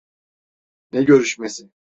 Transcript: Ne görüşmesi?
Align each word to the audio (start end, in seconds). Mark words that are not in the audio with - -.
Ne 0.91 1.03
görüşmesi? 1.03 1.69